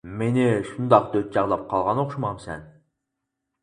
[0.11, 2.69] -مېنى شۇنداق دۆت چاغلاپ قالغان ئوخشىمامسەن؟.